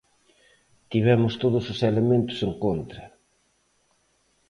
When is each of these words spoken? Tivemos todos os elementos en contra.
Tivemos 0.91 1.33
todos 1.43 1.65
os 1.73 1.79
elementos 1.89 2.37
en 2.47 2.51
contra. 2.63 3.03